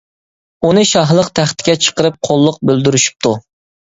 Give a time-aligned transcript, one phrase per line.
[0.69, 3.35] ئۇنى شاھلىق تەختىگە چىقىرىپ قۇللۇق بىلدۈرۈشۈپتۇ.